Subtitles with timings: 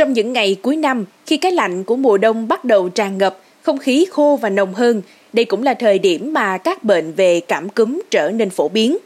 [0.00, 3.38] Trong những ngày cuối năm, khi cái lạnh của mùa đông bắt đầu tràn ngập,
[3.62, 7.40] không khí khô và nồng hơn, đây cũng là thời điểm mà các bệnh về
[7.40, 8.98] cảm cúm trở nên phổ biến.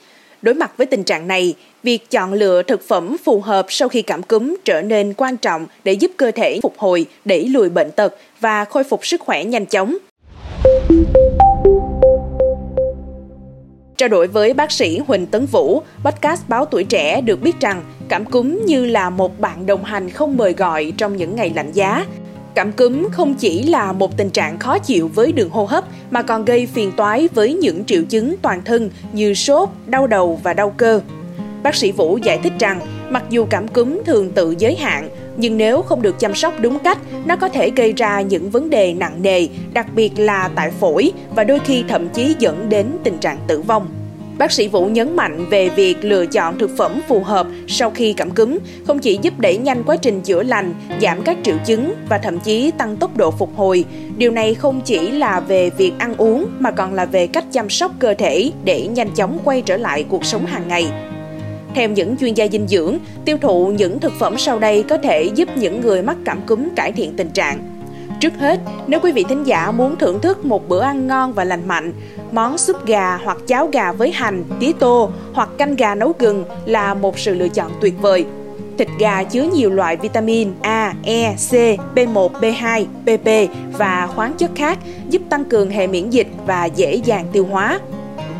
[0.43, 4.03] Đối mặt với tình trạng này, việc chọn lựa thực phẩm phù hợp sau khi
[4.03, 7.91] cảm cúm trở nên quan trọng để giúp cơ thể phục hồi, đẩy lùi bệnh
[7.91, 9.97] tật và khôi phục sức khỏe nhanh chóng.
[13.97, 17.83] Trao đổi với bác sĩ Huỳnh Tấn Vũ, podcast Báo Tuổi Trẻ được biết rằng
[18.09, 21.73] cảm cúm như là một bạn đồng hành không mời gọi trong những ngày lạnh
[21.73, 22.07] giá.
[22.55, 26.23] Cảm cúm không chỉ là một tình trạng khó chịu với đường hô hấp mà
[26.23, 30.53] còn gây phiền toái với những triệu chứng toàn thân như sốt, đau đầu và
[30.53, 31.01] đau cơ.
[31.63, 32.81] Bác sĩ Vũ giải thích rằng,
[33.11, 36.79] mặc dù cảm cúm thường tự giới hạn, nhưng nếu không được chăm sóc đúng
[36.79, 40.71] cách, nó có thể gây ra những vấn đề nặng nề, đặc biệt là tại
[40.71, 43.87] phổi và đôi khi thậm chí dẫn đến tình trạng tử vong.
[44.39, 48.13] Bác sĩ Vũ nhấn mạnh về việc lựa chọn thực phẩm phù hợp sau khi
[48.13, 51.95] cảm cúm không chỉ giúp đẩy nhanh quá trình chữa lành, giảm các triệu chứng
[52.09, 53.85] và thậm chí tăng tốc độ phục hồi.
[54.17, 57.71] Điều này không chỉ là về việc ăn uống mà còn là về cách chăm
[57.71, 60.87] sóc cơ thể để nhanh chóng quay trở lại cuộc sống hàng ngày.
[61.75, 65.23] Theo những chuyên gia dinh dưỡng, tiêu thụ những thực phẩm sau đây có thể
[65.23, 67.59] giúp những người mắc cảm cúm cải thiện tình trạng.
[68.21, 71.45] Trước hết, nếu quý vị thính giả muốn thưởng thức một bữa ăn ngon và
[71.45, 71.93] lành mạnh,
[72.33, 76.45] món súp gà hoặc cháo gà với hành, tía tô hoặc canh gà nấu gừng
[76.67, 78.25] là một sự lựa chọn tuyệt vời.
[78.79, 81.53] Thịt gà chứa nhiều loại vitamin A, E, C,
[81.95, 86.95] B1, B2, PP và khoáng chất khác giúp tăng cường hệ miễn dịch và dễ
[86.95, 87.81] dàng tiêu hóa.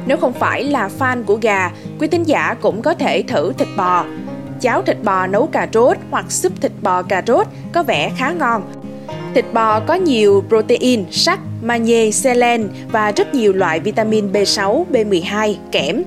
[0.07, 3.69] Nếu không phải là fan của gà, quý tín giả cũng có thể thử thịt
[3.77, 4.05] bò.
[4.61, 8.33] Cháo thịt bò nấu cà rốt hoặc súp thịt bò cà rốt có vẻ khá
[8.33, 8.63] ngon.
[9.35, 15.55] Thịt bò có nhiều protein, sắt, magie, selen và rất nhiều loại vitamin B6, B12,
[15.73, 16.03] kẽm.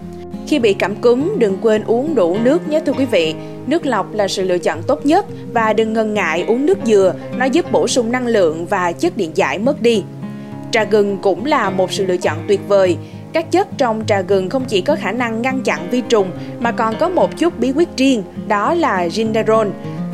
[0.47, 3.35] Khi bị cảm cúm, đừng quên uống đủ nước nhé thưa quý vị.
[3.67, 7.13] Nước lọc là sự lựa chọn tốt nhất và đừng ngần ngại uống nước dừa,
[7.37, 10.03] nó giúp bổ sung năng lượng và chất điện giải mất đi.
[10.71, 12.97] Trà gừng cũng là một sự lựa chọn tuyệt vời.
[13.33, 16.71] Các chất trong trà gừng không chỉ có khả năng ngăn chặn vi trùng mà
[16.71, 19.67] còn có một chút bí quyết riêng, đó là gingerol.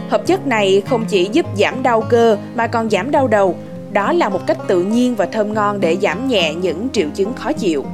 [0.10, 3.56] Hợp chất này không chỉ giúp giảm đau cơ mà còn giảm đau đầu.
[3.92, 7.34] Đó là một cách tự nhiên và thơm ngon để giảm nhẹ những triệu chứng
[7.34, 7.86] khó chịu.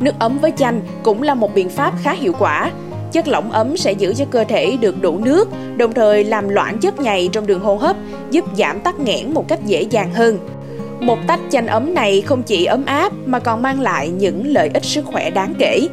[0.00, 2.70] Nước ấm với chanh cũng là một biện pháp khá hiệu quả.
[3.12, 6.78] Chất lỏng ấm sẽ giữ cho cơ thể được đủ nước, đồng thời làm loãng
[6.78, 7.96] chất nhầy trong đường hô hấp,
[8.30, 10.38] giúp giảm tắc nghẽn một cách dễ dàng hơn.
[11.00, 14.70] Một tách chanh ấm này không chỉ ấm áp mà còn mang lại những lợi
[14.74, 15.88] ích sức khỏe đáng kể.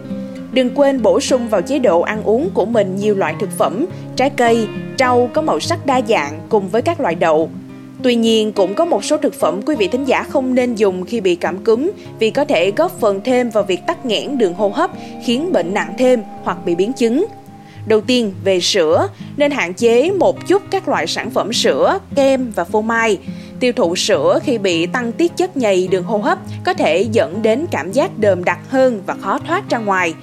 [0.52, 3.86] Đừng quên bổ sung vào chế độ ăn uống của mình nhiều loại thực phẩm,
[4.16, 4.68] trái cây,
[5.00, 7.50] rau có màu sắc đa dạng cùng với các loại đậu.
[8.04, 11.06] Tuy nhiên, cũng có một số thực phẩm quý vị thính giả không nên dùng
[11.06, 14.54] khi bị cảm cúm vì có thể góp phần thêm vào việc tắc nghẽn đường
[14.54, 14.92] hô hấp,
[15.26, 17.26] khiến bệnh nặng thêm hoặc bị biến chứng.
[17.88, 19.08] Đầu tiên, về sữa,
[19.38, 23.18] nên hạn chế một chút các loại sản phẩm sữa, kem và phô mai.
[23.60, 27.42] Tiêu thụ sữa khi bị tăng tiết chất nhầy đường hô hấp có thể dẫn
[27.42, 30.14] đến cảm giác đờm đặc hơn và khó thoát ra ngoài.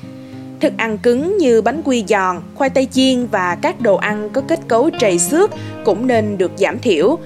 [0.61, 4.41] Thức ăn cứng như bánh quy giòn, khoai tây chiên và các đồ ăn có
[4.49, 5.51] kết cấu trầy xước
[5.85, 7.19] cũng nên được giảm thiểu.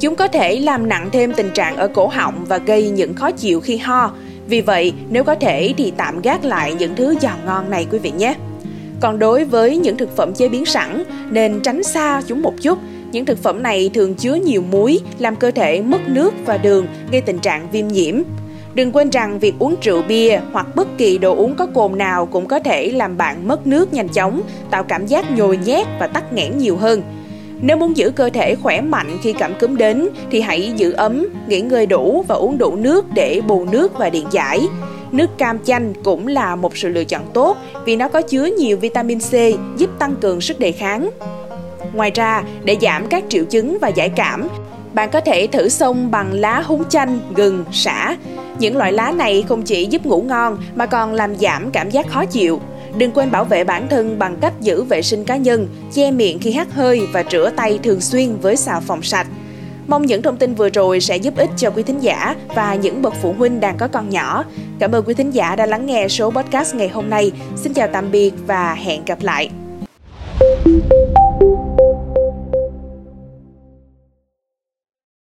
[0.00, 3.30] Chúng có thể làm nặng thêm tình trạng ở cổ họng và gây những khó
[3.30, 4.12] chịu khi ho.
[4.46, 7.98] Vì vậy, nếu có thể thì tạm gác lại những thứ giòn ngon này quý
[7.98, 8.34] vị nhé.
[9.00, 12.78] Còn đối với những thực phẩm chế biến sẵn, nên tránh xa chúng một chút.
[13.14, 16.86] Những thực phẩm này thường chứa nhiều muối, làm cơ thể mất nước và đường,
[17.12, 18.14] gây tình trạng viêm nhiễm.
[18.74, 22.26] Đừng quên rằng việc uống rượu bia hoặc bất kỳ đồ uống có cồn nào
[22.26, 26.06] cũng có thể làm bạn mất nước nhanh chóng, tạo cảm giác nhồi nhét và
[26.06, 27.02] tắc nghẽn nhiều hơn.
[27.60, 31.26] Nếu muốn giữ cơ thể khỏe mạnh khi cảm cúm đến thì hãy giữ ấm,
[31.48, 34.60] nghỉ ngơi đủ và uống đủ nước để bù nước và điện giải.
[35.12, 38.76] Nước cam chanh cũng là một sự lựa chọn tốt vì nó có chứa nhiều
[38.76, 39.32] vitamin C
[39.76, 41.10] giúp tăng cường sức đề kháng.
[41.94, 44.48] Ngoài ra, để giảm các triệu chứng và giải cảm,
[44.94, 48.16] bạn có thể thử xông bằng lá húng chanh, gừng, sả.
[48.58, 52.06] Những loại lá này không chỉ giúp ngủ ngon mà còn làm giảm cảm giác
[52.08, 52.60] khó chịu.
[52.96, 56.38] Đừng quên bảo vệ bản thân bằng cách giữ vệ sinh cá nhân, che miệng
[56.38, 59.26] khi hắt hơi và rửa tay thường xuyên với xà phòng sạch.
[59.86, 63.02] Mong những thông tin vừa rồi sẽ giúp ích cho quý thính giả và những
[63.02, 64.44] bậc phụ huynh đang có con nhỏ.
[64.78, 67.32] Cảm ơn quý thính giả đã lắng nghe số podcast ngày hôm nay.
[67.56, 69.50] Xin chào tạm biệt và hẹn gặp lại.